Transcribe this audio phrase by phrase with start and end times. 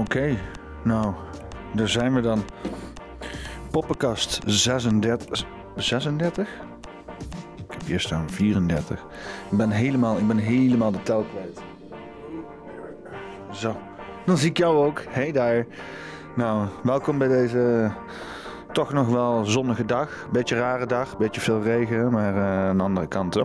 [0.00, 0.36] Oké,
[0.84, 1.14] nou,
[1.74, 2.42] daar zijn we dan.
[3.70, 5.46] Poppenkast 36.
[5.76, 6.48] 36?
[7.56, 9.04] Ik heb hier staan 34.
[9.50, 11.60] Ik ben helemaal, ik ben helemaal de tel kwijt.
[13.52, 13.76] Zo,
[14.26, 15.02] dan zie ik jou ook.
[15.08, 15.66] Hey daar.
[16.36, 17.90] Nou, welkom bij deze
[18.72, 20.28] toch nog wel zonnige dag.
[20.32, 23.34] Beetje rare dag, beetje veel regen, maar uh, aan de andere kant.
[23.34, 23.42] Hè.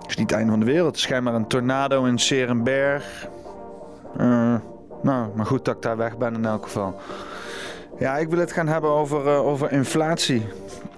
[0.00, 0.86] Het is niet het einde van de wereld.
[0.86, 3.28] Het is schijnbaar een tornado in Serenberg.
[4.20, 4.54] Uh,
[5.02, 7.00] nou, maar goed dat ik daar weg ben in elk geval.
[7.98, 10.46] Ja, ik wil het gaan hebben over, uh, over inflatie,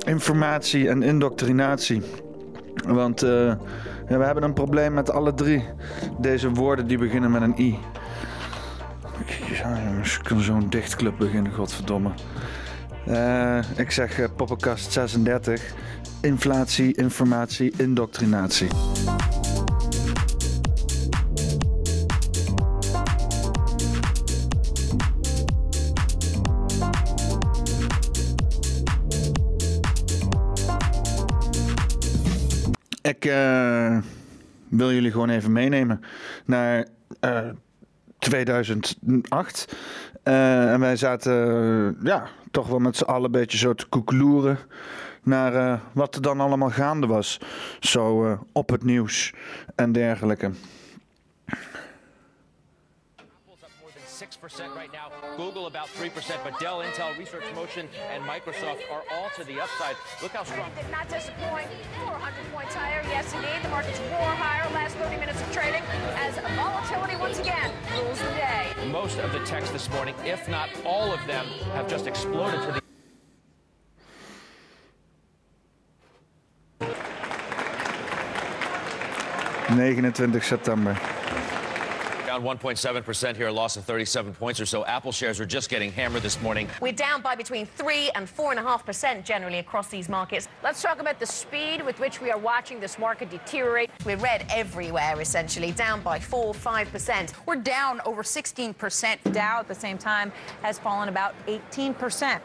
[0.07, 2.03] informatie en indoctrinatie.
[2.87, 3.31] Want uh,
[4.09, 5.65] ja, we hebben een probleem met alle drie
[6.19, 7.79] deze woorden die beginnen met een i.
[9.53, 12.11] Ja, jongens, ik kan zo'n dichtclub beginnen, godverdomme.
[13.77, 15.63] Ik zeg poppenkast 36.
[16.21, 18.69] Inflatie, informatie, indoctrinatie.
[33.21, 33.99] Ik uh,
[34.69, 36.01] wil jullie gewoon even meenemen
[36.45, 36.87] naar
[37.25, 37.49] uh,
[38.19, 39.77] 2008.
[40.25, 44.59] Uh, en wij zaten ja, toch wel met z'n allen een beetje zo te koekeloeren
[45.23, 47.41] naar wat er dan allemaal gaande was.
[47.81, 49.35] Zo op het nieuws
[49.75, 50.51] en dergelijke.
[54.31, 55.11] 6% right now.
[55.37, 59.97] Google about 3%, but Dell, Intel, Research Motion, and Microsoft are all to the upside.
[60.23, 60.71] Look how strong.
[60.77, 61.67] Did not disappoint.
[61.99, 63.03] 400 points higher.
[63.09, 63.63] Yes, indeed.
[63.63, 65.83] The market's roar higher last 30 minutes of trading
[66.17, 68.67] as volatility once again rules the day.
[68.93, 72.73] Most of the techs this morning, if not all of them, have just exploded to
[72.73, 72.81] the
[79.67, 81.20] 29 september.
[82.31, 84.85] Down 1.7% here, a loss of 37 points or so.
[84.85, 86.69] Apple shares are just getting hammered this morning.
[86.81, 90.47] We're down by between 3 and 4.5% generally across these markets.
[90.63, 93.91] Let's talk about the speed with which we are watching this market deteriorate.
[94.07, 97.33] We're red everywhere, essentially, down by 4 5%.
[97.47, 99.33] We're down over 16%.
[99.33, 100.31] Dow at the same time
[100.63, 102.41] has fallen about 18%.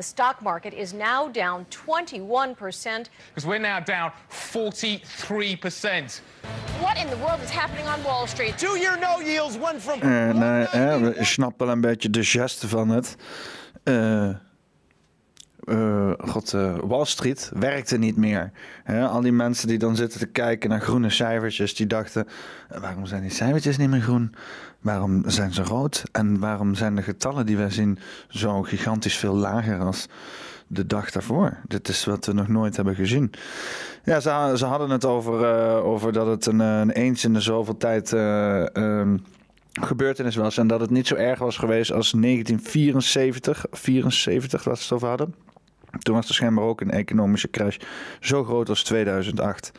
[0.00, 3.10] The stock market is now down 21%.
[3.28, 6.20] Because we're now down 43%.
[6.80, 8.56] What in the world is happening on Wall Street?
[8.56, 10.00] Two-year no yields went from...
[10.00, 13.16] En uh, uh, we snappen wel een beetje de geste van het.
[13.84, 14.28] Uh,
[15.64, 18.52] uh, God, uh, Wall Street werkte niet meer.
[18.84, 22.26] He, al die mensen die dan zitten te kijken naar groene cijfertjes, die dachten:
[22.68, 24.34] waarom zijn die cijfertjes niet meer groen?
[24.80, 26.02] Waarom zijn ze rood?
[26.12, 27.98] En waarom zijn de getallen die wij zien
[28.28, 30.08] zo gigantisch veel lager als
[30.66, 31.58] de dag daarvoor?
[31.66, 33.30] Dit is wat we nog nooit hebben gezien.
[34.04, 37.40] Ja, ze, ze hadden het over, uh, over dat het een, een, eens in de
[37.40, 38.12] zoveel tijd.
[38.12, 39.24] Um,
[39.72, 44.94] gebeurtenis was en dat het niet zo erg was geweest als 1974, 74 dat ze
[44.94, 45.34] over hadden.
[45.98, 47.76] Toen was er schijnbaar ook een economische crash
[48.20, 49.72] zo groot als 2008.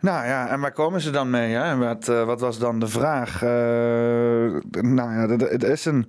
[0.00, 1.54] Nou ja, en waar komen ze dan mee?
[1.54, 1.76] Hè?
[1.76, 3.42] Wat, uh, wat was dan de vraag?
[3.42, 3.48] Uh,
[4.70, 6.08] nou ja, er is, een,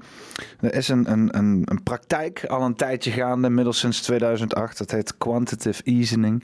[0.59, 4.77] er is een, een, een, een, praktijk al een tijdje gaande, inmiddels sinds 2008.
[4.77, 6.43] Dat heet quantitative easing.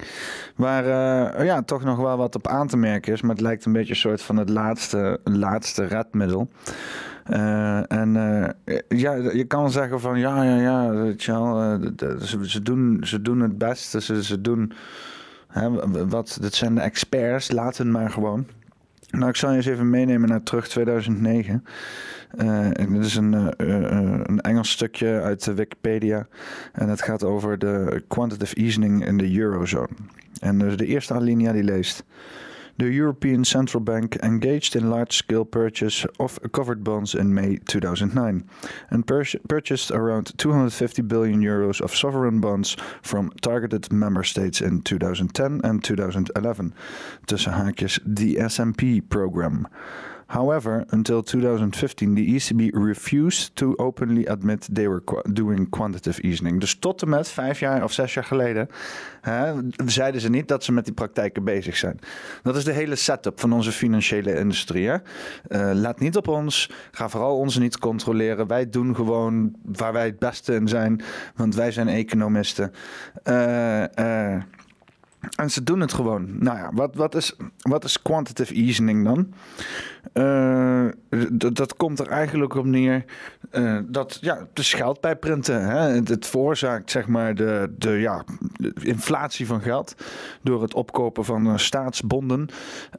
[0.55, 3.65] Waar uh, ja, toch nog wel wat op aan te merken is, maar het lijkt
[3.65, 6.49] een beetje een soort van het laatste, laatste redmiddel.
[7.87, 8.13] En
[8.87, 13.39] ja, je kan zeggen van ja, ja, ja, weet je ze, ze, doen, ze doen
[13.39, 14.71] het beste, ze, ze doen
[15.59, 15.69] hè,
[16.07, 18.47] wat, dat zijn de experts, laat het maar gewoon.
[19.09, 21.63] Nou, ik zal je eens even meenemen naar terug 2009.
[22.75, 23.53] dit is een,
[24.27, 26.27] een Engels stukje uit Wikipedia.
[26.73, 29.95] En het gaat over de quantitative easing in de eurozone.
[30.39, 32.03] En dus de eerste alinea die leest.
[32.77, 38.43] The European Central Bank engaged in large scale purchase of covered bonds in May 2009
[38.89, 44.81] and pur purchased around 250 billion euros of sovereign bonds from targeted member states in
[44.81, 46.73] 2010 and 2011,
[47.27, 49.69] tussen haakjes the SMP program.
[50.25, 55.03] However, until 2015, the ECB refused to openly admit they were
[55.33, 56.59] doing quantitative easing.
[56.59, 58.67] Dus tot en met vijf jaar of zes jaar geleden
[59.21, 59.53] hè,
[59.85, 61.99] zeiden ze niet dat ze met die praktijken bezig zijn.
[62.43, 64.87] Dat is de hele setup van onze financiële industrie.
[64.87, 64.97] Hè?
[65.49, 66.71] Uh, laat niet op ons.
[66.91, 68.47] Ga vooral ons niet controleren.
[68.47, 71.03] Wij doen gewoon waar wij het beste in zijn,
[71.35, 72.71] want wij zijn economisten.
[73.23, 73.83] Uh,
[75.35, 76.43] En ze doen het gewoon.
[76.43, 79.33] Nou ja, wat, wat, is, wat is quantitative easing dan?
[80.13, 80.87] Uh,
[81.53, 83.05] dat komt er eigenlijk op neer
[83.51, 85.67] uh, dat ja, is geld bij printen.
[85.67, 85.77] Hè?
[85.77, 88.23] Het, veroorzaakt zeg maar de, de, ja,
[88.81, 89.95] inflatie van geld
[90.41, 92.47] door het opkopen van uh, staatsbonden.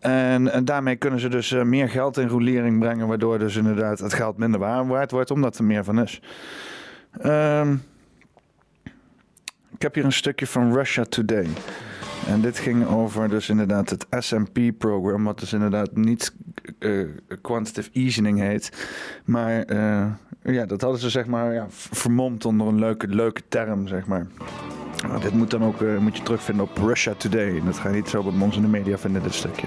[0.01, 4.15] En, en, daarmee kunnen ze dus meer geld in rolering brengen, waardoor dus inderdaad het
[4.15, 6.21] geld minder waard wordt, omdat er meer van is.
[7.21, 7.77] Ehm,
[9.75, 11.47] ik heb hier een stukje van Russia Today.
[12.27, 16.35] En dit ging over dus inderdaad het SMP-program, wat dus inderdaad niet
[16.79, 17.09] uh,
[17.41, 18.73] quantitative easing heet.
[19.25, 20.07] Maar uh,
[20.43, 24.27] ja, dat hadden ze zeg maar ja, vermomd onder een leuke, leuke term, zeg maar.
[25.21, 27.63] Dit moet dan ook uh, moet je terugvinden op Russia Today.
[27.65, 29.67] Dat ga je niet zo bij ons in de media vinden, dit stukje.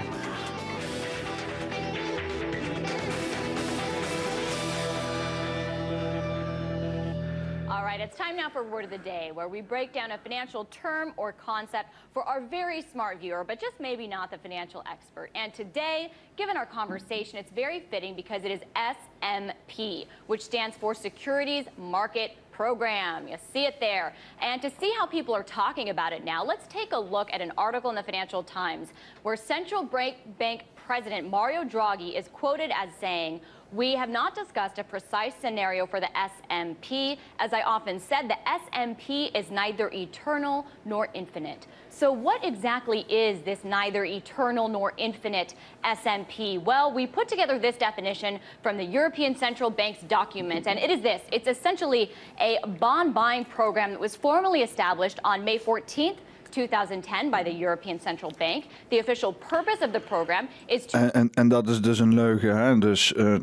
[8.52, 12.22] For Word of the Day, where we break down a financial term or concept for
[12.24, 15.30] our very smart viewer, but just maybe not the financial expert.
[15.34, 20.94] And today, given our conversation, it's very fitting because it is SMP, which stands for
[20.94, 23.26] Securities Market program.
[23.26, 24.12] You see it there.
[24.42, 27.40] And to see how people are talking about it now, let's take a look at
[27.40, 28.88] an article in the Financial Times
[29.22, 33.40] where central bank president Mario Draghi is quoted as saying,
[33.70, 37.16] we have not discussed a precise scenario for the SMP.
[37.38, 41.68] As I often said, the SMP is neither eternal nor infinite.
[41.90, 45.54] So, what exactly is this neither eternal nor infinite
[45.84, 46.60] SMP?
[46.60, 51.02] Well, we put together this definition from the European Central Bank's document, and it is
[51.02, 52.10] this it's essentially
[52.40, 56.16] a bond buying program that was formally established on May 14th.
[56.50, 58.64] 2010 by the European Central Bank.
[58.88, 60.98] The official purpose of the program is to...
[60.98, 62.56] En, en, en dat is dus een leugen.
[62.56, 62.78] Hè?
[62.78, 63.36] Dus uh,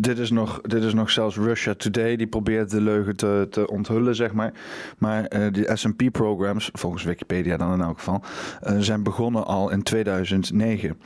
[0.00, 3.68] dit, is nog, dit is nog zelfs Russia Today die probeert de leugen te, te
[3.68, 4.52] onthullen, zeg maar.
[4.98, 8.20] Maar uh, die S&P-programs, volgens Wikipedia dan in elk geval,
[8.62, 10.96] uh, zijn begonnen al in 2009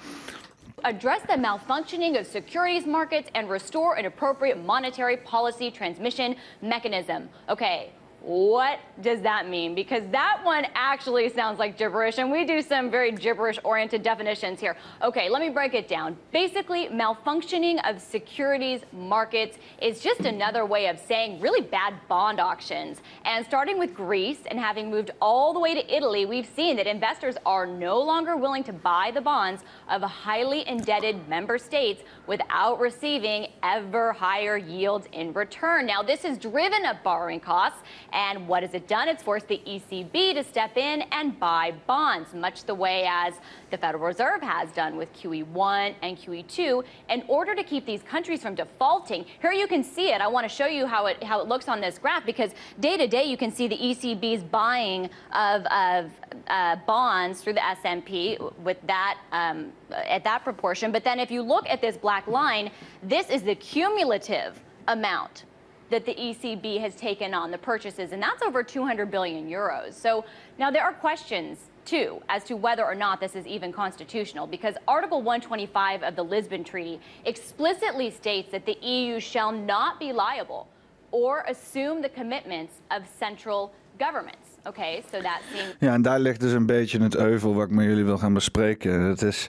[0.85, 7.29] address the malfunctioning of securities markets and restore an appropriate monetary policy transmission mechanism.
[7.49, 9.75] Okay, what does that mean?
[9.75, 14.61] Because that one actually sounds like gibberish, and we do some very gibberish oriented definitions
[14.61, 14.77] here.
[15.03, 16.17] Okay, let me break it down.
[16.33, 23.03] Basically, malfunctioning of securities markets is just another way of saying really bad bond auctions.
[23.25, 26.89] And starting with Greece and having moved all the way to Italy, we've seen that
[26.89, 32.81] investors are no longer willing to buy the bonds of highly indebted member states without
[32.81, 35.87] receiving ever higher yields in return.
[35.87, 37.81] Now, this has driven up borrowing costs
[38.13, 39.09] and what has it done?
[39.09, 43.35] It's forced the ECB to step in and buy bonds, much the way as
[43.71, 48.43] the Federal Reserve has done with QE1 and QE2 in order to keep these countries
[48.43, 49.25] from defaulting.
[49.41, 50.21] Here you can see it.
[50.21, 52.97] I want to show you how it how it looks on this graph because day
[52.97, 56.11] to day you can see the ECB's buying of, of
[56.49, 60.93] uh, bonds through the S&P with that um, at that proportion.
[60.93, 62.71] But then if you look at this black line,
[63.03, 65.45] this is the cumulative amount
[65.91, 69.95] that the ECB has taken on the purchases, and that's over 200 billion euros.
[69.95, 70.25] So
[70.59, 74.75] now there are questions too as to whether or not this is even constitutional because
[74.87, 80.69] Article 125 of the Lisbon Treaty explicitly states that the EU shall not be liable
[81.11, 84.59] or assume the commitments of central governments.
[84.67, 85.75] Okay, so that seems...
[85.81, 88.35] Ja, en daar ligt dus een beetje het euvel wat ik met jullie wil gaan
[88.35, 89.01] bespreken.
[89.01, 89.49] Het is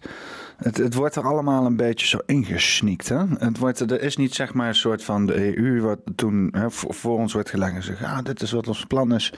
[0.59, 3.09] Het, het, wordt er allemaal een beetje zo ingesniekt.
[3.09, 3.23] Hè?
[3.38, 6.71] Het wordt, er is niet zeg maar een soort van de EU wat toen hè,
[6.71, 9.33] voor, ons wordt gelegd en zegt, ah, dit is wat ons plan is.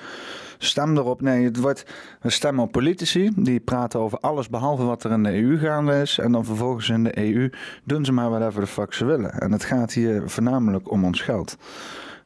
[0.58, 1.22] Stem erop.
[1.22, 1.86] Nee, het wordt,
[2.22, 3.32] we stemmen op politici.
[3.36, 6.18] Die praten over alles behalve wat er in de EU gaande is.
[6.18, 7.50] En dan vervolgens in de EU
[7.84, 9.32] doen ze maar whatever de fuck ze willen.
[9.32, 11.58] En het gaat hier voornamelijk om ons geld.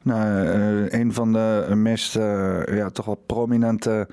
[0.02, 4.08] Nou, uh, een van de meest uh, ja, toch wel prominente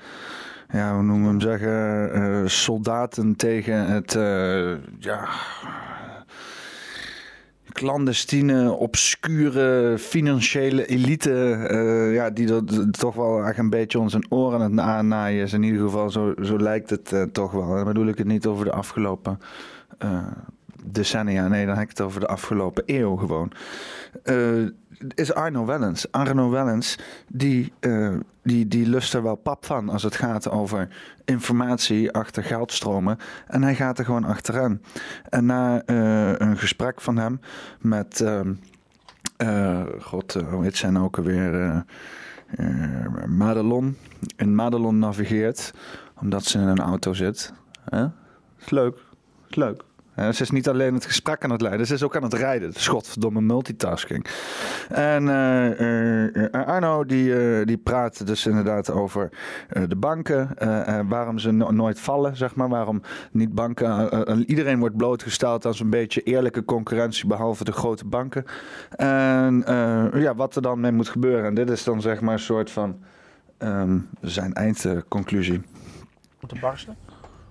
[0.72, 5.28] ja, hoe noemen we hem zeggen, uh, soldaten tegen het, uh, ja,
[7.72, 11.30] clandestine, obscure financiële elite,
[11.70, 15.42] uh, ja, die dat toch wel eigenlijk een beetje ons een oren aan het aannaaien
[15.42, 15.52] is.
[15.52, 17.74] In ieder geval, zo, zo lijkt het toch wel.
[17.74, 19.38] Dan bedoel ik het niet over de afgelopen
[20.84, 23.52] decennia, nee, dan heb ik het over de afgelopen eeuw gewoon
[25.14, 26.12] is Arno Wellens.
[26.12, 26.98] Arno Wellens,
[27.28, 30.88] die, uh, die, die lust er wel pap van als het gaat over
[31.24, 33.18] informatie achter geldstromen.
[33.46, 34.80] En hij gaat er gewoon achteraan.
[35.28, 37.40] En na uh, een gesprek van hem
[37.80, 38.20] met,
[39.36, 41.84] uh, god, hoe heet zijn ook alweer,
[43.26, 43.96] Madelon.
[44.36, 45.72] In Madelon navigeert,
[46.20, 47.52] omdat ze in een auto zit.
[48.60, 48.98] Is leuk,
[49.48, 49.82] is leuk.
[50.16, 52.74] Ze is niet alleen het gesprek aan het leiden, ze is ook aan het rijden.
[52.74, 54.26] Godverdomme multitasking.
[54.88, 59.28] En eh, eh, eh, Arno die, die praat dus inderdaad over
[59.88, 60.48] de banken.
[61.08, 62.68] waarom ze no- nooit vallen, zeg maar.
[62.68, 64.44] Waarom niet banken...
[64.46, 68.44] iedereen wordt blootgesteld aan zo'n beetje eerlijke concurrentie, behalve de grote banken.
[68.96, 69.62] En
[70.14, 71.44] ja, wat er dan mee moet gebeuren.
[71.44, 72.98] En dit is dan zeg maar een soort van
[73.58, 75.62] ehm, zijn eindconclusie.
[76.40, 76.96] moeten barsten?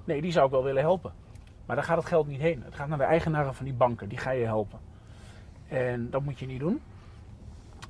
[0.03, 1.22] Nee, die zou ik wel willen helpen.
[1.65, 2.62] Maar daar gaat het geld niet heen.
[2.65, 4.10] Het gaat naar de eigenaren van die banken.
[4.10, 4.79] Die ga je helpen.
[5.67, 6.82] En dat moet je niet doen.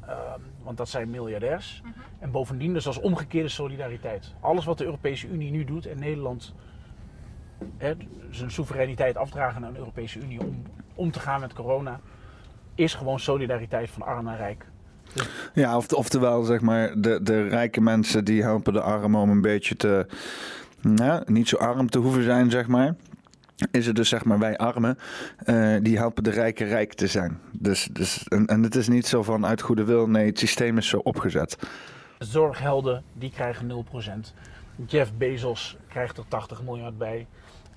[0.08, 1.82] Ehm, want dat zijn miljardairs.
[2.20, 4.34] En bovendien, dus als omgekeerde solidariteit.
[4.40, 6.54] Alles wat de Europese Unie nu doet en Nederland
[7.78, 7.94] hè,
[8.30, 10.64] zijn soevereiniteit afdragen aan de Europese Unie om
[10.96, 12.00] om te gaan met corona,
[12.76, 14.66] is gewoon solidariteit van arm naar rijk.
[15.54, 19.42] Ja, of, oftewel zeg maar, de, de rijke mensen die helpen de armen om een
[19.42, 20.06] beetje te,
[20.82, 22.96] nou, niet zo arm te hoeven zijn, zeg maar.
[23.72, 24.98] Is het dus zeg maar wij armen,
[25.38, 27.40] eh, die helpen de rijken rijk te zijn.
[27.52, 30.78] Dus, dus, en, en het is niet zo van uit goede wil, nee, het systeem
[30.78, 31.58] is zo opgezet.
[32.20, 34.34] Zorghelden, die krijgen 0%.
[34.86, 37.28] Jeff Bezos krijgt er 80 miljard bij.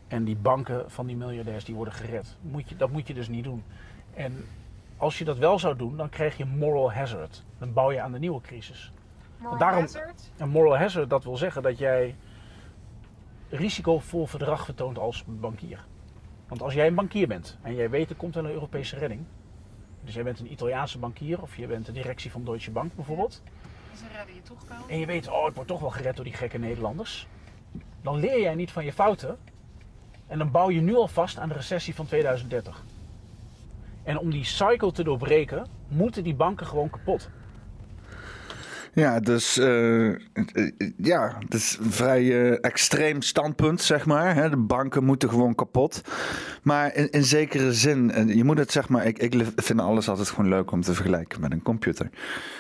[0.09, 2.37] En die banken van die miljardairs, die worden gered.
[2.40, 3.62] Moet je, dat moet je dus niet doen.
[4.14, 4.45] En
[4.97, 7.45] als je dat wel zou doen, dan krijg je moral hazard.
[7.59, 8.93] Dan bouw je aan de nieuwe crisis.
[9.38, 10.31] Moral Daarom- hazard?
[10.37, 12.14] Een moral hazard, dat wil zeggen dat jij
[13.50, 15.85] risicovol gedrag vertoont als bankier.
[16.49, 19.25] Want als jij een bankier bent en jij weet er komt wel een Europese redding.
[20.05, 23.43] Dus jij bent een Italiaanse bankier of je bent de directie van Deutsche Bank bijvoorbeeld.
[23.97, 24.79] Ze redden je toch wel.
[24.88, 27.26] En je weet, oh, ik word toch wel gered door die gekke Nederlanders.
[28.03, 29.38] Dan leer jij niet van je fouten.
[30.26, 32.85] En dan bouw je nu al vast aan de recessie van 2030.
[34.03, 37.31] En om die cycle te doorbreken, moeten die banken gewoon kapot.
[38.97, 40.19] Ja, dus eh, eh,
[40.97, 44.35] ja, het is een vrij eh, extreem standpunt, zeg maar.
[44.35, 44.50] Hè.
[44.50, 46.00] De banken moeten gewoon kapot.
[46.62, 50.09] Maar in, in zekere zin, eh, je moet het zeg maar, ik, ik vind alles
[50.09, 52.11] altijd gewoon leuk om te vergelijken met een computer.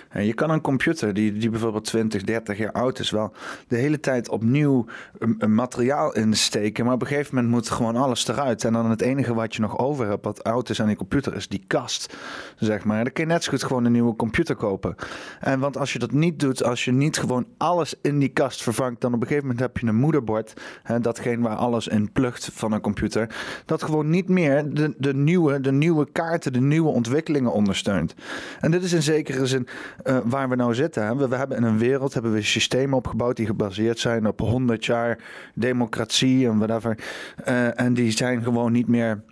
[0.08, 3.32] En je kan een computer die, die bijvoorbeeld 20, 30 jaar oud is, wel
[3.68, 4.86] de hele tijd opnieuw
[5.18, 6.84] een, een materiaal insteken.
[6.84, 8.64] Maar op een gegeven moment moet gewoon alles eruit.
[8.64, 11.34] En dan het enige wat je nog over hebt, wat oud is aan die computer,
[11.34, 12.16] is die kast.
[12.56, 13.04] Zeg maar.
[13.04, 14.94] Dan kun je net zo goed gewoon een nieuwe computer kopen.
[15.40, 18.62] En want als je dat niet doet, als je niet gewoon alles in die kast
[18.62, 20.52] vervangt, dan op een gegeven moment heb je een moederbord,
[20.82, 25.14] hè, datgene waar alles in plugt van een computer, dat gewoon niet meer de, de,
[25.14, 28.14] nieuwe, de nieuwe kaarten, de nieuwe ontwikkelingen ondersteunt.
[28.60, 29.68] En dit is in zekere zin
[30.04, 31.06] eh, waar we nou zitten.
[31.06, 31.16] Hè.
[31.16, 34.84] We, we hebben in een wereld hebben we systemen opgebouwd die gebaseerd zijn op 100
[34.84, 35.18] jaar
[35.54, 36.98] democratie en whatever.
[37.44, 39.22] Eh, en die zijn gewoon niet meer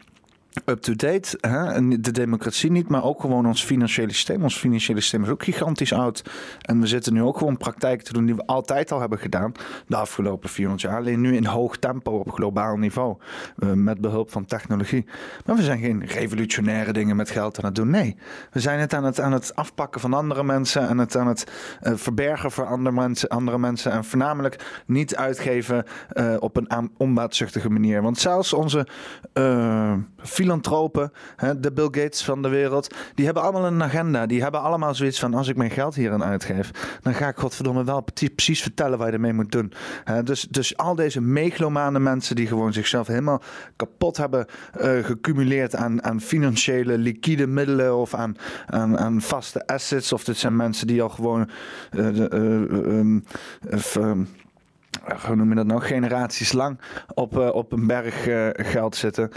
[0.65, 1.39] up-to-date.
[2.01, 4.43] De democratie niet, maar ook gewoon ons financiële systeem.
[4.43, 6.23] Ons financiële systeem is ook gigantisch oud.
[6.61, 9.53] En we zitten nu ook gewoon praktijken te doen die we altijd al hebben gedaan.
[9.87, 10.97] De afgelopen 400 jaar.
[10.97, 13.17] Alleen nu in hoog tempo op globaal niveau.
[13.59, 15.07] eh, met behulp van technologie.
[15.45, 17.91] Maar we zijn geen revolutionaire dingen met geld aan het doen.
[17.91, 18.17] Nee,
[18.51, 20.89] we zijn het aan het, aan het afpakken van andere mensen.
[20.89, 21.47] En het aan het
[21.81, 23.93] eh, verbergen voor andere mensen, andere mensen.
[23.93, 28.03] En voornamelijk niet uitgeven eh, op een onbaatzuchtige manier.
[28.03, 28.87] Want zelfs onze
[29.33, 29.93] eh,
[30.45, 34.27] filantropen, hè, de Bill Gates van de wereld, die hebben allemaal een agenda.
[34.27, 37.37] Die hebben allemaal zoiets van: als ik mijn geld hier aan uitgeef, dan ga ik
[37.37, 39.73] godverdomme wel precies- vertellen wat je ermee moet doen.
[40.05, 43.43] Hè, dus, dus al deze megalomane mensen die gewoon zichzelf helemaal
[43.77, 48.37] kapot hebben eh, gecumuleerd aan, aan financiële liquide middelen of aan,
[48.67, 50.13] aan, aan vaste assets.
[50.13, 51.51] Of dit zijn mensen die al gewoon.
[51.91, 53.21] eh, de, eh, ehm,
[53.95, 54.25] ehm,
[55.27, 56.79] hoe noem je dat nou, generaties lang
[57.15, 59.31] op, op een berg geld zitten.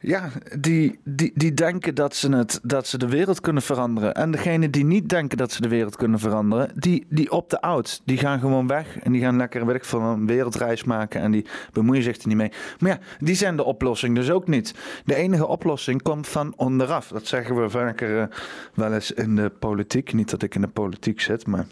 [0.00, 4.14] Ja, die, die, die denken dat ze, het, dat ze de wereld kunnen veranderen.
[4.14, 7.60] En degenen die niet denken dat ze de wereld kunnen veranderen, die, die op de
[7.60, 8.98] oud, die gaan gewoon weg.
[8.98, 11.20] En die gaan lekker, weet ik een wereldreis maken.
[11.20, 12.52] En die bemoeien zich er niet mee.
[12.78, 14.74] Maar ja, die zijn de oplossing dus ook niet.
[15.04, 17.08] De enige oplossing komt van onderaf.
[17.08, 18.26] Dat zeggen we vaker eh,
[18.74, 20.12] wel eens in de politiek.
[20.12, 21.66] Niet dat ik in de politiek zit, maar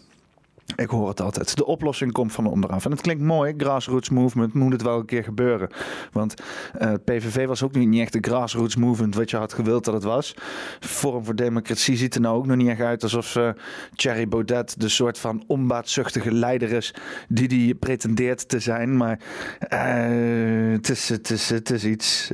[0.75, 1.55] ik hoor het altijd.
[1.55, 2.85] De oplossing komt van onderaf.
[2.85, 5.69] En het klinkt mooi, grassroots movement, moet het wel een keer gebeuren.
[6.11, 6.33] Want
[6.77, 10.03] eh PVV was ook niet, echt de grassroots movement wat je had gewild dat het
[10.03, 10.35] was.
[10.79, 13.49] Forum voor Democratie ziet er nou ook nog niet echt uit alsof eh,
[13.95, 16.93] Thierry Baudet de soort van onbaatzuchtige leider is
[17.27, 18.97] die die pretendeert te zijn.
[18.97, 19.19] Maar
[19.59, 22.31] eh, het, is, het, is, het is iets...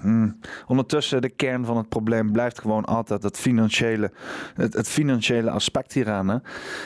[0.00, 0.38] Hmm.
[0.66, 4.12] Ondertussen, de kern van het probleem blijft gewoon altijd het financiële,
[4.54, 6.28] het, het financiële aspect hieraan.
[6.28, 6.36] Hè?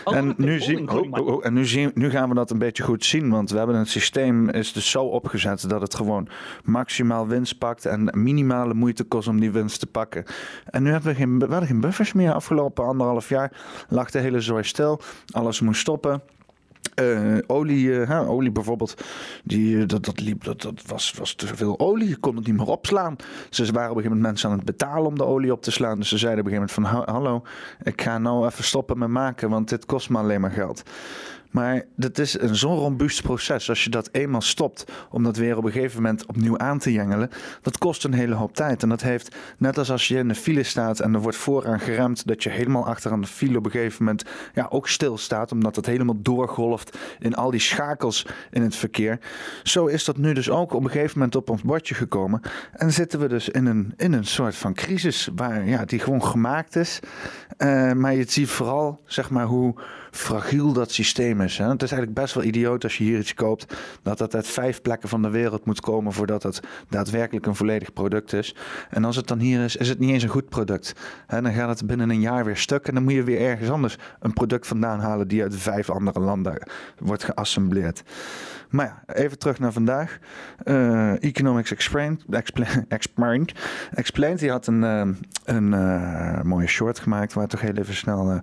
[0.05, 2.83] En, nu, zien, oh, oh, oh, en nu, zien, nu gaan we dat een beetje
[2.83, 6.29] goed zien, want we hebben het systeem is dus zo opgezet dat het gewoon
[6.65, 10.25] maximaal winst pakt en minimale moeite kost om die winst te pakken.
[10.65, 12.33] En nu hebben we geen, we hadden geen buffers meer.
[12.33, 13.53] Afgelopen anderhalf jaar
[13.89, 15.01] lag de hele zooi stil,
[15.31, 16.23] alles moest stoppen.
[17.01, 19.03] Uh, olie, hè, olie bijvoorbeeld,
[19.45, 22.09] die, dat, dat, liep, dat, dat was, was te veel olie.
[22.09, 23.17] Je kon het niet meer opslaan.
[23.51, 25.71] Ze waren op een gegeven moment mensen aan het betalen om de olie op te
[25.71, 25.99] slaan.
[25.99, 27.15] Dus ze zeiden op een gegeven moment van...
[27.15, 27.43] hallo,
[27.83, 30.83] ik ga nou even stoppen met maken, want dit kost me alleen maar geld.
[31.51, 33.69] Maar dat is een zo'n robuust proces.
[33.69, 36.93] Als je dat eenmaal stopt om dat weer op een gegeven moment opnieuw aan te
[36.93, 37.31] jengelen,
[37.63, 38.83] dat kost een hele hoop tijd.
[38.83, 41.81] En dat heeft, net als als je in de file staat en er wordt vooraan
[41.81, 45.53] geremd, dat je helemaal achter aan de file op een gegeven moment ja, ook stilstaat,
[45.53, 49.19] omdat het helemaal doorgolft in al die schakels in het verkeer.
[49.63, 52.41] Zo is dat nu dus ook op een gegeven moment op ons bordje gekomen.
[52.73, 56.25] En zitten we dus in een, in een soort van crisis waar, ja, die gewoon
[56.25, 57.01] gemaakt is.
[57.59, 59.75] Uh, maar je ziet vooral zeg maar, hoe
[60.11, 61.59] fragiel dat systeem is.
[61.59, 61.69] Hè?
[61.69, 64.83] Het is eigenlijk best wel idioot als je hier iets koopt, dat dat uit vijf
[64.83, 68.55] plekken van de wereld moet komen voordat het daadwerkelijk een volledig product is.
[68.91, 70.95] En als het dan hier is, is het niet eens een goed product.
[71.27, 73.99] Dan gaat het binnen een jaar weer stuk en dan moet je weer ergens anders
[74.21, 78.03] een product vandaan halen die uit vijf andere landen wordt geassembleerd.
[78.71, 80.19] Maar ja, even terug naar vandaag.
[80.65, 82.25] Uh, Economics Explained,
[82.89, 83.55] Explained,
[83.95, 85.09] Explained, die had een, uh,
[85.45, 88.41] een uh, mooie short gemaakt waar toch heel even snel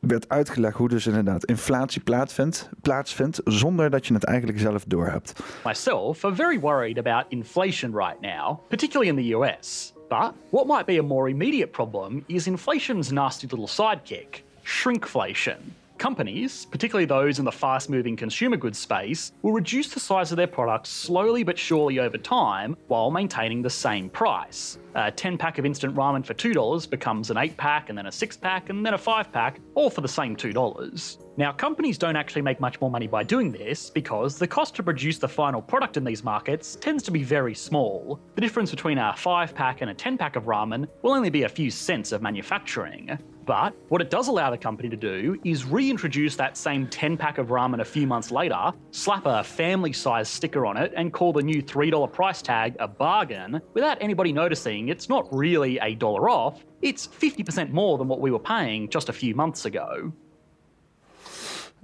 [0.00, 5.40] werd uitgelegd hoe dus inderdaad inflatie plaatsvindt, plaatsvindt zonder dat je het eigenlijk zelf doorhebt.
[5.64, 9.92] Myself are very worried about inflation right now, particularly in the US.
[10.08, 15.58] But what might be a more immediate problem is inflation's nasty little sidekick, shrinkflation.
[15.98, 20.36] Companies, particularly those in the fast moving consumer goods space, will reduce the size of
[20.36, 24.78] their products slowly but surely over time while maintaining the same price.
[24.94, 28.12] A 10 pack of instant ramen for $2 becomes an 8 pack, and then a
[28.12, 31.18] 6 pack, and then a 5 pack, all for the same $2.
[31.38, 34.82] Now, companies don't actually make much more money by doing this because the cost to
[34.82, 38.20] produce the final product in these markets tends to be very small.
[38.34, 41.42] The difference between a 5 pack and a 10 pack of ramen will only be
[41.42, 43.18] a few cents of manufacturing.
[43.46, 47.38] But what it does allow the company to do is reintroduce that same 10 pack
[47.38, 51.32] of ramen a few months later, slap a family size sticker on it, and call
[51.32, 56.28] the new $3 price tag a bargain without anybody noticing it's not really a dollar
[56.28, 60.12] off, it's 50% more than what we were paying just a few months ago.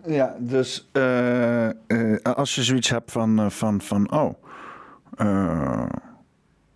[0.07, 4.35] Ja, dus uh, uh, als je zoiets hebt van, uh, van, van oh,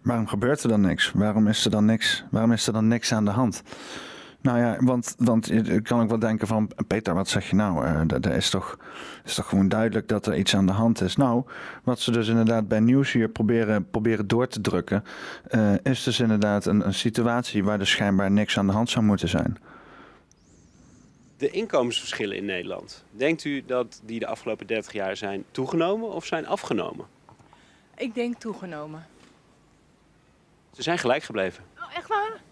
[0.03, 1.13] waarom gebeurt er dan niks?
[1.15, 2.25] Waarom is er dan niks?
[2.31, 3.63] Waarom is er dan niks aan de hand?
[4.47, 7.87] Nou ja, want, want ik kan ook wel denken van, Peter, wat zeg je nou?
[7.87, 8.79] Uh, er is toch,
[9.25, 11.17] is toch gewoon duidelijk dat er iets aan de hand is.
[11.17, 11.45] Nou,
[11.83, 15.05] wat ze dus inderdaad bij nieuws hier proberen, proberen door te drukken,
[15.51, 19.05] uh, is dus inderdaad een, een situatie waar er schijnbaar niks aan de hand zou
[19.05, 19.57] moeten zijn.
[21.37, 26.27] De inkomensverschillen in Nederland, denkt u dat die de afgelopen 30 jaar zijn toegenomen of
[26.27, 27.07] zijn afgenomen?
[27.97, 29.07] Ik denk toegenomen.
[30.73, 31.65] Ze zijn gelijk gebleven.
[31.79, 32.45] Oh, echt waar?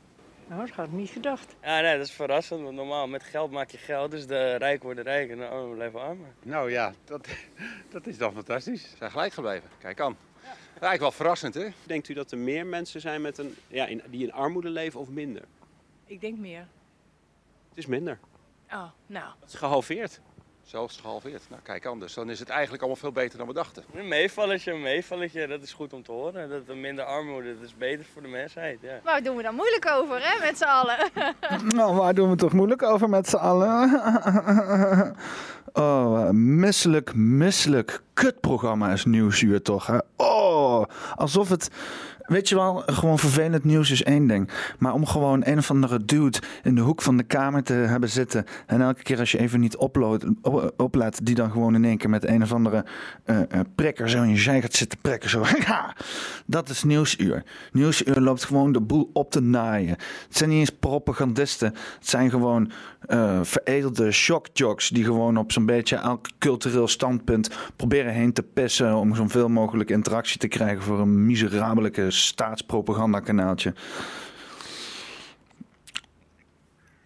[0.47, 1.55] Nou, dat had ik niet gedacht.
[1.63, 2.63] Ja, nee, dat is verrassend.
[2.63, 4.11] Want normaal met geld maak je geld.
[4.11, 6.29] Dus de rijk worden rijk en de armen blijven armer.
[6.43, 7.29] Nou ja, dat,
[7.91, 8.83] dat is dan fantastisch.
[8.83, 9.69] Ze zijn gelijk gebleven.
[9.79, 10.17] Kijk aan.
[10.43, 10.49] Ja.
[10.69, 11.69] Eigenlijk wel verrassend, hè?
[11.87, 15.01] Denkt u dat er meer mensen zijn met een, ja, in, die in armoede leven
[15.01, 15.43] of minder?
[16.07, 16.67] Ik denk meer.
[17.69, 18.19] Het is minder.
[18.71, 19.33] Oh, nou.
[19.41, 20.21] Het is gehalveerd.
[20.65, 21.43] Zelfs gehalveerd.
[21.49, 22.15] Nou, kijk anders.
[22.15, 23.85] Dan is het eigenlijk allemaal veel beter dan we dachten.
[23.95, 25.47] Een meevalletje, een meevalletje.
[25.47, 26.49] Dat is goed om te horen.
[26.49, 28.79] Dat er minder armoede, dat is beter voor de mensheid.
[28.83, 29.01] Ja.
[29.03, 30.97] Waar doen we dan moeilijk over, hè, met z'n allen?
[31.77, 33.91] nou, waar doen we toch moeilijk over met z'n allen?
[35.73, 39.99] oh, misselijk, misselijk kutprogramma is Nieuwsuur toch, hè?
[40.17, 41.71] Oh, alsof het
[42.27, 44.51] Weet je wel, gewoon vervelend nieuws is één ding.
[44.79, 48.09] Maar om gewoon een of andere dude in de hoek van de kamer te hebben
[48.09, 48.45] zitten.
[48.67, 49.77] En elke keer als je even niet
[50.77, 52.85] upload, die dan gewoon in één keer met een of andere
[53.27, 53.41] uh,
[53.75, 55.31] prikker zo in je zij gaat zitten prikken.
[55.31, 55.45] Zo.
[56.47, 57.43] dat is nieuwsuur.
[57.73, 59.97] Nieuwsuur loopt gewoon de boel op te naaien.
[60.27, 61.69] Het zijn niet eens propagandisten.
[61.99, 62.71] Het zijn gewoon
[63.09, 68.95] uh, veredelde shockjocks die gewoon op zo'n beetje elk cultureel standpunt proberen heen te pissen
[68.95, 73.75] om zoveel mogelijk interactie te krijgen voor een miserabele staatspropagandakanaaltje.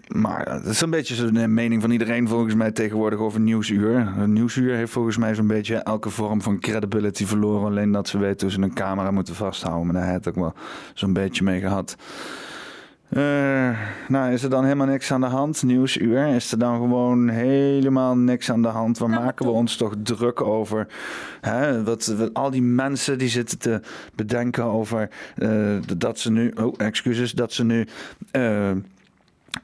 [0.08, 4.12] Maar dat is een beetje de mening van iedereen volgens mij tegenwoordig over Nieuwsuur.
[4.26, 7.66] Nieuwsuur heeft volgens mij zo'n beetje elke vorm van credibility verloren.
[7.66, 9.86] Alleen dat ze weten hoe ze een camera moeten vasthouden.
[9.86, 10.54] Maar daar het ook wel
[10.94, 11.96] zo'n beetje mee gehad.
[13.10, 15.62] Uh, nou, is er dan helemaal niks aan de hand?
[15.62, 16.26] Nieuwsuur.
[16.26, 18.98] Is er dan gewoon helemaal niks aan de hand?
[18.98, 20.86] Waar maken we ons toch druk over?
[21.40, 23.80] Hè, wat, al die mensen die zitten te
[24.14, 26.52] bedenken over uh, dat ze nu.
[26.60, 27.32] Oh, excuses.
[27.32, 27.86] Dat ze nu.
[28.32, 28.76] Uh, eh,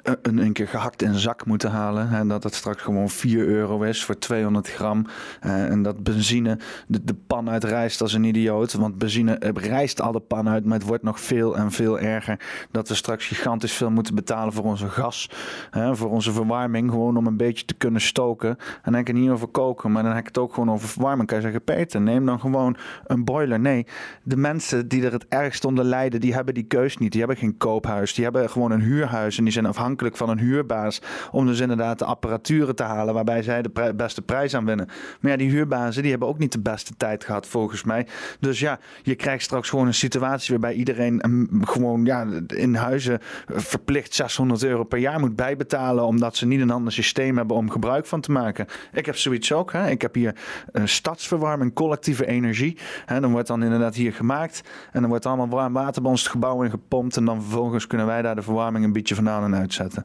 [0.02, 2.12] een, een keer gehakt in zak moeten halen.
[2.12, 5.06] En dat het straks gewoon 4 euro is voor 200 gram.
[5.40, 8.72] Eh, en dat benzine de, de pan uit rijst als een idioot.
[8.72, 11.98] Want benzine eh, rijst al de pan uit, maar het wordt nog veel en veel
[11.98, 12.40] erger.
[12.70, 15.30] Dat we straks gigantisch veel moeten betalen voor onze gas.
[15.70, 16.90] Hè, voor onze verwarming.
[16.90, 18.48] Gewoon om een beetje te kunnen stoken.
[18.48, 20.70] En dan heb ik het niet over koken, maar dan heb ik het ook gewoon
[20.70, 21.28] over verwarming.
[21.28, 22.76] Kan je zeggen, Peter, neem dan gewoon
[23.06, 23.60] een boiler.
[23.60, 23.86] Nee,
[24.22, 27.10] de mensen die er het ergst onder lijden, die hebben die keus niet.
[27.10, 28.14] Die hebben geen koophuis.
[28.14, 29.38] Die hebben gewoon een huurhuis.
[29.38, 31.02] En die zijn afhankelijk van een huurbaas.
[31.30, 34.88] Om dus inderdaad de apparaturen te halen waarbij zij de beste prijs aan winnen.
[35.20, 38.06] Maar ja, die huurbazen die hebben ook niet de beste tijd gehad volgens mij.
[38.40, 44.14] Dus ja, je krijgt straks gewoon een situatie waarbij iedereen gewoon ja, in huizen verplicht
[44.14, 46.04] 600 euro per jaar moet bijbetalen.
[46.04, 48.66] Omdat ze niet een ander systeem hebben om gebruik van te maken.
[48.92, 49.72] Ik heb zoiets ook.
[49.72, 49.88] Hè.
[49.88, 50.36] Ik heb hier
[50.72, 52.78] een stadsverwarming, collectieve energie.
[53.06, 53.20] Hè.
[53.20, 54.62] Dan wordt dan inderdaad hier gemaakt.
[54.92, 57.16] En dan wordt allemaal warm water bij het gebouw in gepompt.
[57.16, 60.04] En dan vervolgens kunnen wij daar de verwarming een beetje vandaan en uitzetten.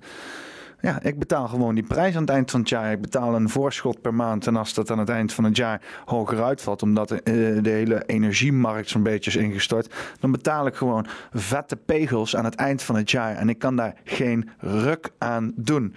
[0.81, 2.91] Ja, ik betaal gewoon die prijs aan het eind van het jaar.
[2.91, 4.47] Ik betaal een voorschot per maand.
[4.47, 7.69] En als dat aan het eind van het jaar hoger uitvalt, omdat de, eh, de
[7.69, 12.83] hele energiemarkt zo'n beetje is ingestort, dan betaal ik gewoon vette pegels aan het eind
[12.83, 13.35] van het jaar.
[13.35, 15.95] En ik kan daar geen ruk aan doen.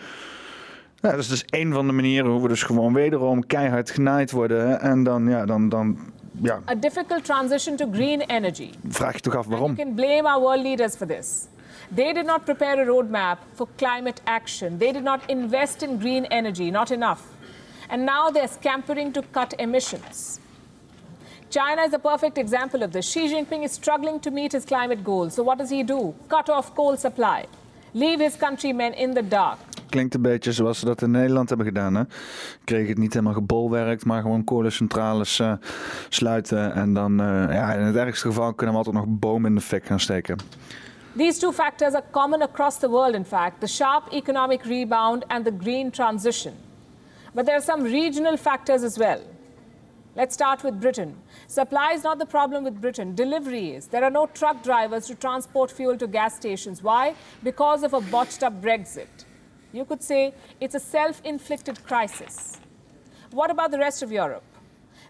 [1.00, 4.80] Dat is dus een van de manieren hoe we dus gewoon wederom keihard genaaid worden.
[4.80, 5.98] En dan, ja, dan, dan
[6.40, 8.70] ja, A difficult transition to green energy.
[8.88, 9.74] vraag je toch af waarom.
[9.74, 11.46] You can blame our world leaders for this.
[11.94, 14.78] They did not prepare a roadmap for climate action.
[14.78, 17.22] They did not invest in green energy, not enough.
[17.90, 20.40] And now they're scampering to cut emissions.
[21.50, 23.12] China is a perfect example of this.
[23.12, 25.34] Xi Jinping is struggling to meet his climate goals.
[25.34, 26.14] So what does he do?
[26.28, 27.44] Cut off coal supply.
[27.92, 29.58] Leave his countrymen in the dark.
[29.88, 31.94] Klinkt een beetje zoals ze dat in Nederland hebben gedaan.
[31.94, 32.02] Hè?
[32.64, 35.52] Kreeg het niet helemaal gebolwerkt, maar gewoon kolencentrales eh,
[36.08, 36.74] sluiten.
[36.74, 39.62] En dan, eh, ja, in het ergste geval kunnen we altijd nog bomen in de
[39.62, 40.36] fik gaan steken.
[41.14, 45.44] These two factors are common across the world, in fact the sharp economic rebound and
[45.44, 46.56] the green transition.
[47.34, 49.22] But there are some regional factors as well.
[50.14, 51.16] Let's start with Britain.
[51.48, 53.86] Supply is not the problem with Britain, delivery is.
[53.88, 56.82] There are no truck drivers to transport fuel to gas stations.
[56.82, 57.14] Why?
[57.42, 59.24] Because of a botched up Brexit.
[59.72, 62.58] You could say it's a self inflicted crisis.
[63.30, 64.44] What about the rest of Europe?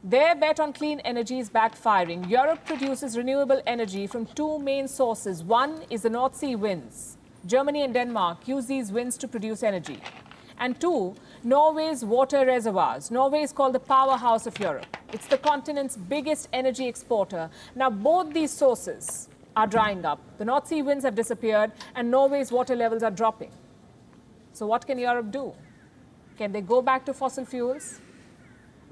[0.05, 2.29] Their bet on clean energy is backfiring.
[2.29, 5.45] Europe produces renewable energy from two main sources.
[5.45, 7.19] One is the North Sea winds.
[7.47, 10.01] Germany and Denmark use these winds to produce energy.
[10.59, 13.13] And two, Norway's water reservoirs.
[13.13, 14.97] Norway is called the powerhouse of Europe.
[15.13, 17.49] It's the continent's biggest energy exporter.
[17.77, 20.19] Now, both these sources are drying up.
[20.39, 23.53] The North Sea winds have disappeared, and Norway's water levels are dropping.
[24.53, 25.53] So, what can Europe do?
[26.39, 28.01] Can they go back to fossil fuels?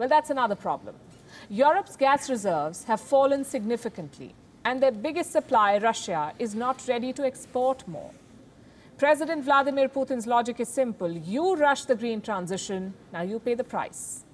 [0.00, 0.94] Well, that's another problem.
[1.50, 4.34] Europe's gas reserves have fallen significantly,
[4.64, 8.10] and their biggest supplier, Russia, is not ready to export more.
[8.96, 13.62] President Vladimir Putin's logic is simple you rush the green transition, now you pay the
[13.62, 14.24] price.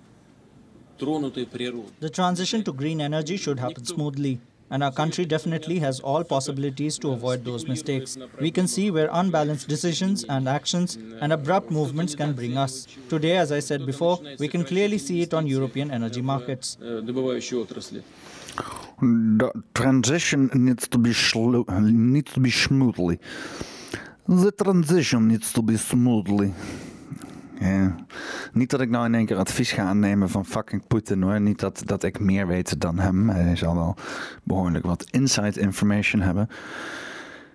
[0.98, 6.98] The transition to green energy should happen smoothly, and our country definitely has all possibilities
[6.98, 8.18] to avoid those mistakes.
[8.40, 12.86] We can see where unbalanced decisions and actions and abrupt movements can bring us.
[13.08, 16.76] Today, as I said before, we can clearly see it on European energy markets.
[16.80, 17.12] The
[19.74, 21.12] transition needs to be
[21.80, 23.20] needs to be smoothly.
[24.28, 26.52] The transition needs to be smoothly.
[27.60, 27.94] Ja.
[28.52, 31.40] Niet dat ik nou in één keer advies ga aannemen van fucking Poetin hoor.
[31.40, 33.28] Niet dat, dat ik meer weet dan hem.
[33.28, 33.96] Hij zal wel
[34.42, 36.48] behoorlijk wat inside information hebben.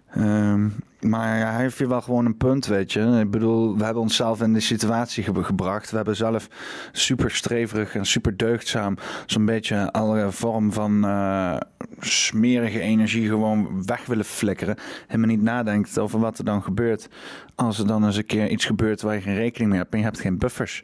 [0.10, 0.68] Ehm,
[1.02, 3.20] maar hij heeft hier wel gewoon een punt, weet je.
[3.20, 5.90] Ik bedoel, we hebben onszelf in die situatie ge- gebracht.
[5.90, 6.48] We hebben zelf
[6.92, 11.56] super streverig en super deugdzaam zo'n beetje alle vorm van eh,
[12.00, 14.76] smerige energie gewoon weg willen flikkeren.
[15.08, 17.08] Helemaal niet nadenkt over wat er dan gebeurt
[17.56, 20.00] als er dan eens een keer iets gebeurt waar je geen rekening mee hebt en
[20.00, 20.84] je hebt geen buffers.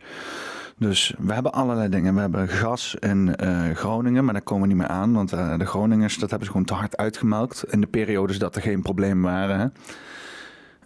[0.80, 2.14] Dus we hebben allerlei dingen.
[2.14, 5.14] We hebben gas in eh, Groningen, maar daar komen we niet meer aan.
[5.14, 7.64] Want eh, de Groningers, dat hebben ze gewoon te hard uitgemelkt.
[7.70, 9.60] In de periodes dat er geen problemen waren.
[9.60, 9.68] Hè.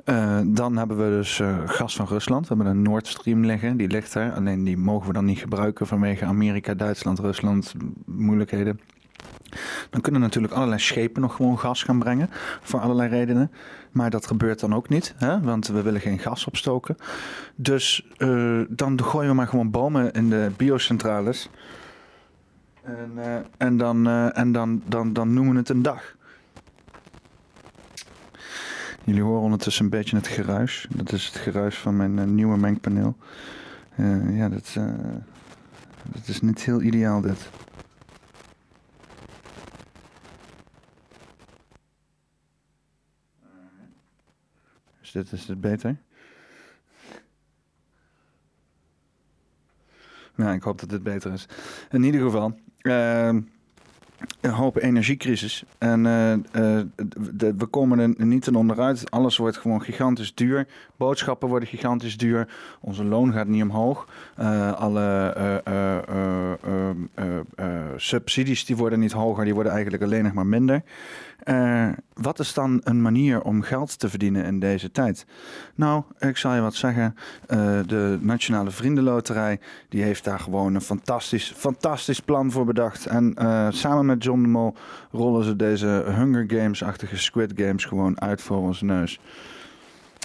[0.05, 2.47] Eh, dan hebben we dus gas van Rusland.
[2.47, 3.77] We hebben een Nord Stream liggen.
[3.77, 4.33] Die ligt er.
[4.33, 7.73] Alleen die mogen we dan niet gebruiken vanwege Amerika, Duitsland, Rusland,
[8.05, 8.79] moeilijkheden.
[9.89, 12.29] Dan kunnen natuurlijk allerlei schepen nog gewoon gas gaan brengen.
[12.61, 13.51] Voor allerlei redenen.
[13.91, 15.13] Maar dat gebeurt dan ook niet.
[15.17, 15.41] Hè?
[15.41, 16.97] Want we willen geen gas opstoken.
[17.55, 21.49] Dus eh, dan gooien we maar gewoon bomen in de biocentrales.
[22.83, 26.15] En, eh, en, dan, eh, en dan, dan, dan noemen we het een dag.
[29.03, 30.87] Jullie horen ondertussen een beetje het geruis.
[30.89, 33.15] Dat is het geruis van mijn nieuwe mengpaneel.
[34.29, 34.73] Ja, dat,
[36.03, 37.49] dat is niet heel ideaal dit.
[45.01, 45.97] Dus dit is het beter.
[50.35, 51.45] Nou, ik hoop dat dit beter is.
[51.89, 52.59] In ieder geval.
[52.77, 53.41] Ehm,
[54.41, 55.63] een hoop energiecrisis.
[55.77, 56.85] En eh, eh,
[57.57, 59.11] we komen er niet ten onderuit.
[59.11, 60.67] Alles wordt gewoon gigantisch duur.
[60.97, 62.47] Boodschappen worden gigantisch duur.
[62.79, 64.07] Onze loon gaat niet omhoog.
[64.35, 65.19] Eh, alle
[67.95, 69.43] subsidies die worden niet hoger.
[69.43, 70.83] Die worden eigenlijk alleen nog maar minder.
[72.13, 75.25] Wat is dan een manier om geld te verdienen in deze tijd?
[75.75, 77.15] Nou, ik zal je wat zeggen.
[77.87, 83.05] De Nationale Vriendenloterij die heeft daar gewoon een fantastisch, fantastisch plan voor bedacht.
[83.05, 83.33] En
[83.69, 84.73] samen met John de Mol
[85.11, 89.19] rollen ze deze Hunger Games-achtige Squid Games gewoon uit voor ons neus.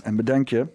[0.05, 0.66] En bedenk je,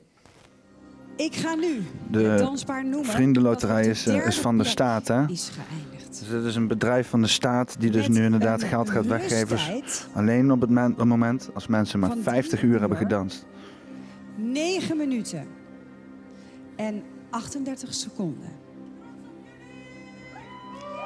[1.16, 3.10] Ik ga nu de danspaar noemen.
[3.10, 5.26] Vriendenloterij is, de eh, is van de staat, hè?
[5.28, 6.20] Is geëindigd.
[6.20, 9.06] Dus het is een bedrijf van de staat die dus Met nu inderdaad geld gaat
[9.06, 9.58] weggeven.
[10.14, 12.98] Alleen op het men- op het moment als mensen maar van 50 drie uur hebben
[12.98, 13.46] gedanst.
[14.36, 15.48] 9 minuten
[16.76, 18.50] en 38 seconden.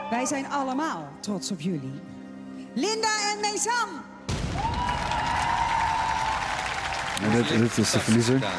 [0.10, 1.92] Wij zijn allemaal trots op jullie.
[2.76, 3.90] Linda en Meisam.
[7.22, 8.34] En dit, dit is de verliezer.
[8.34, 8.52] Gedaan?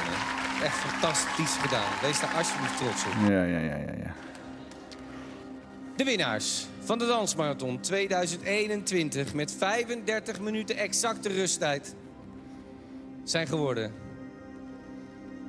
[0.62, 1.90] Echt fantastisch gedaan.
[2.02, 3.12] Wees daar alsjeblieft trots op.
[3.28, 4.14] Ja, ja, ja, ja, ja.
[5.96, 11.94] De winnaars van de Dansmarathon 2021 met 35 minuten exacte rusttijd
[13.24, 13.94] zijn geworden.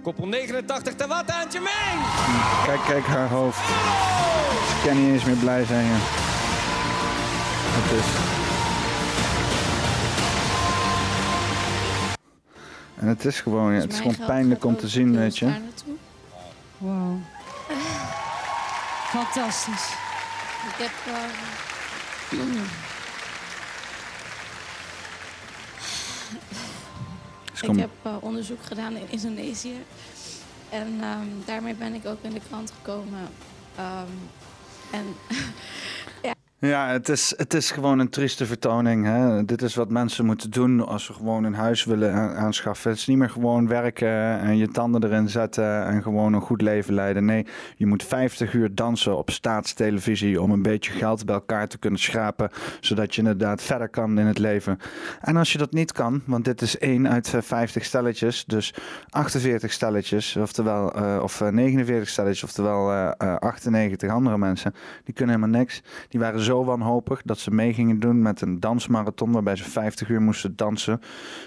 [0.04, 2.02] Koppel 89 Tawata en Jermaine!
[2.66, 3.68] Kijk, kijk haar hoofd.
[4.70, 5.86] Ze kan niet eens meer blij zijn.
[5.86, 5.98] Ja.
[7.80, 8.37] Het is...
[12.98, 15.52] En het is gewoon, ja, het is gewoon pijnlijk om te zien, weet je.
[16.78, 17.16] Wow.
[19.10, 19.90] Fantastisch.
[20.68, 21.14] Ik heb.
[21.14, 22.40] eh,
[27.52, 29.84] Dus ik heb eh, onderzoek gedaan in Indonesië.
[30.70, 33.20] En ehm, daarmee ben ik ook in de krant gekomen.
[33.76, 34.08] Ehm,
[34.92, 35.16] en
[36.60, 39.06] ja, het is, het is gewoon een trieste vertoning.
[39.06, 39.46] Hè?
[39.46, 42.90] Dit is wat mensen moeten doen als ze gewoon een huis willen aanschaffen.
[42.90, 46.62] Het is niet meer gewoon werken en je tanden erin zetten en gewoon een goed
[46.62, 47.26] leven leiden.
[47.26, 51.78] Nee, je moet 50 uur dansen op staatstelevisie om een beetje geld bij elkaar te
[51.78, 52.50] kunnen schrapen.
[52.80, 54.80] Zodat je inderdaad verder kan in het leven.
[55.22, 58.74] En als je dat niet kan, want dit is één uit eh, 50 stelletjes, dus
[59.10, 65.14] 48 stelletjes, oftewel, eh, of eh, 49 stelletjes, oftewel eh, eh, 98 andere mensen, die
[65.14, 65.82] kunnen helemaal niks.
[66.10, 70.10] Die waren zo wanhopig dat ze mee gingen doen met een dansmarathon waarbij ze 50
[70.10, 71.02] uur moesten dansen.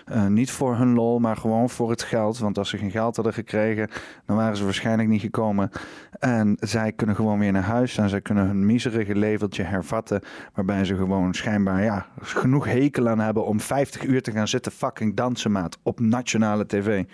[0.05, 2.39] Eh, niet voor hun lol, maar gewoon voor het geld.
[2.39, 3.89] Want als ze geen geld hadden gekregen,
[4.27, 5.71] dan waren ze waarschijnlijk niet gekomen.
[6.19, 10.23] En zij kunnen gewoon weer naar huis en zij kunnen hun miserige leveltje hervatten.
[10.55, 14.73] Waarbij ze gewoon schijnbaar ja, genoeg hekel aan hebben om 50 uur te gaan zitten
[14.73, 15.79] fucking dansen, maat.
[15.83, 17.05] Op nationale tv.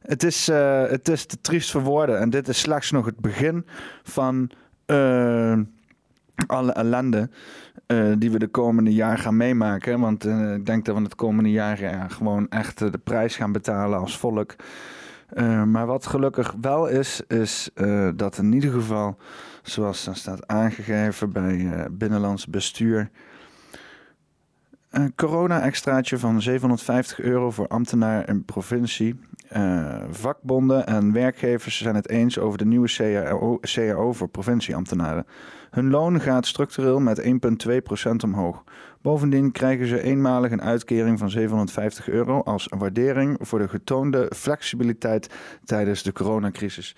[0.00, 2.20] Het is, eh, het is te triest voor woorden.
[2.20, 3.66] En dit is slechts nog het begin
[4.02, 4.50] van
[4.86, 5.58] eh,
[6.46, 7.28] alle ellende
[7.86, 10.00] eh, die we de komende jaar gaan meemaken.
[10.00, 13.36] Want eh, ik denk dat we het komende jaar ja, gewoon echt eh, de prijs
[13.36, 14.54] gaan betalen als volk.
[15.66, 17.70] Maar wat gelukkig wel is, is
[18.14, 19.16] dat in ieder geval,
[19.62, 23.10] zoals dan staat aangegeven bij Binnenlands Bestuur,
[24.90, 29.20] een corona-extraatje van 750 euro voor ambtenaar en provincie.
[29.54, 35.26] Eh, vakbonden en werkgevers zijn het eens over de nieuwe CAO, CAO voor provincieambtenaren.
[35.70, 38.64] Hun loon gaat structureel met 1,2% omhoog.
[39.02, 45.30] Bovendien krijgen ze eenmalig een uitkering van 750 euro als waardering voor de getoonde flexibiliteit
[45.64, 46.96] tijdens de coronacrisis.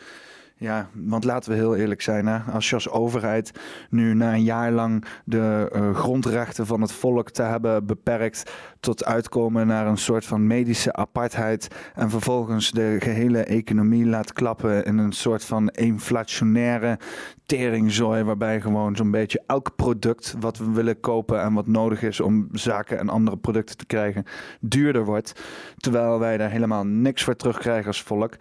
[0.58, 2.38] Ja, want laten we heel eerlijk zijn, hè?
[2.38, 3.52] als je als overheid
[3.90, 9.04] nu na een jaar lang de eh, grondrechten van het volk te hebben beperkt tot
[9.04, 14.98] uitkomen naar een soort van medische apartheid en vervolgens de gehele economie laat klappen in
[14.98, 16.98] een soort van inflationaire
[17.46, 22.20] teringzooi waarbij gewoon zo'n beetje elk product wat we willen kopen en wat nodig is
[22.20, 24.24] om zaken en andere producten te krijgen
[24.60, 25.40] duurder wordt,
[25.76, 28.36] terwijl wij daar helemaal niks voor terugkrijgen als volk.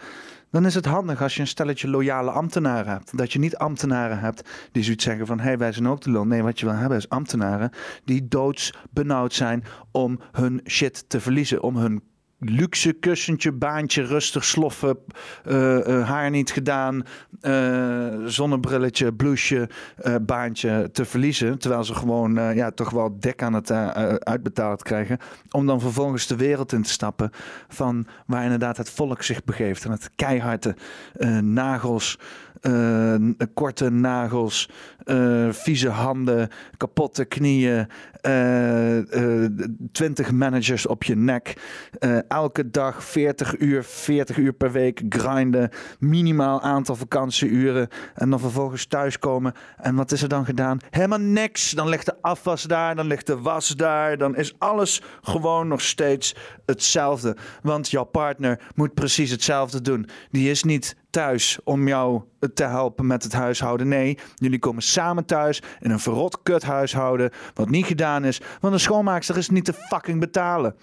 [0.55, 3.17] Dan is het handig als je een stelletje loyale ambtenaren hebt.
[3.17, 5.39] Dat je niet ambtenaren hebt die zoiets zeggen van...
[5.39, 6.25] hé, hey, wij zijn ook de lul.
[6.25, 7.71] Nee, wat je wil hebben is ambtenaren
[8.05, 9.63] die doodsbenauwd zijn...
[9.91, 11.61] om hun shit te verliezen.
[11.61, 12.03] Om hun
[12.49, 14.97] luxe kussentje, baantje, rustig sloffen,
[15.43, 17.03] eh, eh, haar niet gedaan,
[17.41, 19.69] eh, zonnebrilletje, blouseje,
[20.21, 21.59] baantje te verliezen.
[21.59, 23.71] Terwijl ze gewoon ja, toch wel dik aan het
[24.19, 25.17] uitbetaald krijgen.
[25.51, 27.31] Om dan vervolgens de wereld in te stappen
[27.67, 29.85] van waar inderdaad het volk zich begeeft.
[29.85, 30.75] En het keiharde
[31.41, 32.19] nagels,
[33.53, 34.69] korte nagels,
[35.05, 37.87] eh, vieze handen, kapotte knieën,
[39.91, 41.53] twintig managers op je nek.
[41.99, 48.39] eh, elke dag 40 uur, 40 uur per week grinden, minimaal aantal vakantieuren en dan
[48.39, 49.53] vervolgens thuiskomen.
[49.77, 50.77] En wat is er dan gedaan?
[50.89, 51.71] Helemaal niks.
[51.71, 55.81] Dan ligt de afwas daar, dan ligt de was daar, dan is alles gewoon nog
[55.81, 57.35] steeds hetzelfde.
[57.61, 60.07] Want jouw partner moet precies hetzelfde doen.
[60.31, 62.21] Die is niet thuis om jou
[62.53, 63.87] te helpen met het huishouden.
[63.87, 67.31] Nee, jullie komen samen thuis in een verrot kut huishouden.
[67.53, 70.75] Wat niet gedaan is, want een schoonmaakster is niet te fucking betalen.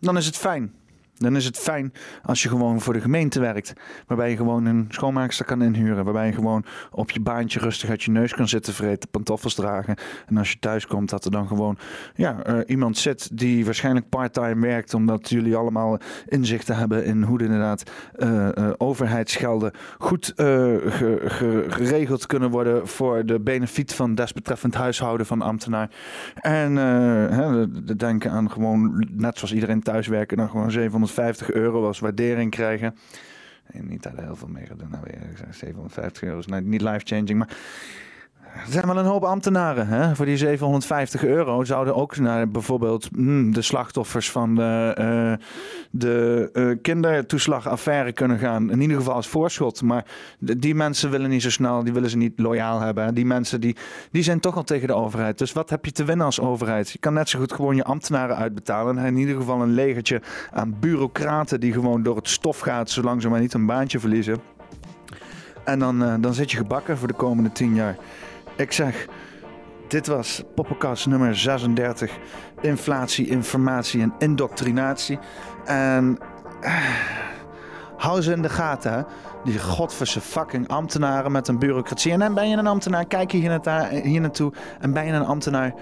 [0.00, 0.74] Dan is het fijn.
[1.18, 3.72] Dan is het fijn als je gewoon voor de gemeente werkt.
[4.06, 6.04] Waarbij je gewoon een schoonmaakster kan inhuren.
[6.04, 9.96] Waarbij je gewoon op je baantje rustig uit je neus kan zitten vreten, pantoffels dragen.
[10.26, 11.78] En als je thuis komt, dat er dan gewoon
[12.14, 14.94] ja, eh, iemand zit die waarschijnlijk parttime werkt.
[14.94, 17.82] Omdat jullie allemaal inzichten hebben in hoe de inderdaad
[18.16, 20.82] eh, overheidsgelden goed ge-
[21.26, 25.90] ge- geregeld kunnen worden voor de benefiet van desbetreffend huishouden van ambtenaar.
[26.34, 30.70] En hè, de- de denken aan gewoon, net zoals iedereen thuis werken, dan gewoon
[31.08, 32.96] 750 euro als waardering krijgen.
[33.66, 34.90] En niet dat er heel veel mee gaan doen.
[34.90, 37.56] Nou, weer, ik zeg 750 euro is niet life-changing, maar
[38.54, 39.86] er zijn wel een hoop ambtenaren.
[39.86, 40.16] Hè?
[40.16, 45.46] Voor die 750 euro zouden ook naar bijvoorbeeld hmm, de slachtoffers van de, eh,
[45.90, 48.70] de eh, kindertoeslagaffaire kunnen gaan.
[48.70, 49.82] In ieder geval als voorschot.
[49.82, 50.04] Maar
[50.38, 53.14] die mensen willen niet zo snel, die willen ze niet loyaal hebben.
[53.14, 53.76] Die mensen die,
[54.10, 55.38] die zijn toch al tegen de overheid.
[55.38, 56.90] Dus wat heb je te winnen als overheid?
[56.90, 58.98] Je kan net zo goed gewoon je ambtenaren uitbetalen.
[58.98, 63.22] En in ieder geval een legertje aan bureaucraten die gewoon door het stof gaat, zolang
[63.22, 64.36] ze maar niet een baantje verliezen.
[65.64, 67.96] En dan, eh, dan zit je gebakken voor de komende 10 jaar.
[68.58, 69.06] Ik zeg,
[69.88, 72.18] dit was Poppenkast nummer 36.
[72.60, 75.18] Inflatie, informatie en indoctrinatie.
[75.64, 76.18] En
[76.60, 76.72] eh,
[77.96, 79.06] hou ze in de gaten.
[79.44, 82.12] Die godverse fucking ambtenaren met een bureaucratie.
[82.12, 84.52] En dan ben je een ambtenaar, kijk je hier, naarta- hier naartoe.
[84.80, 85.74] En ben je een ambtenaar,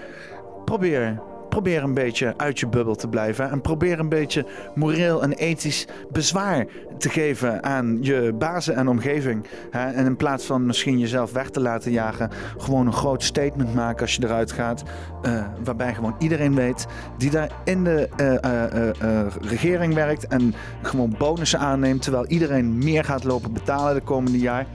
[0.65, 1.21] probeer...
[1.49, 3.49] Probeer een beetje uit je bubbel te blijven.
[3.49, 6.65] En probeer een beetje moreel en ethisch bezwaar
[6.97, 9.45] te geven aan je bazen en omgeving.
[9.71, 14.01] En in plaats van misschien jezelf weg te laten jagen, gewoon een groot statement maken
[14.01, 14.83] als je eruit gaat.
[15.21, 16.85] eh, waarbij gewoon iedereen weet
[17.17, 22.01] die daar in de eh, eh, regering werkt en gewoon bonussen aanneemt.
[22.01, 24.65] Terwijl iedereen meer gaat lopen betalen de komende jaar.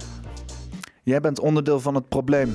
[1.02, 2.52] Jij bent onderdeel van het probleem.